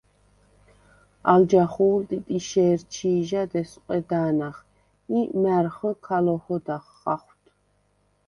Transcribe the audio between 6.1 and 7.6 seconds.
ლოჰოდახ ხახვდ.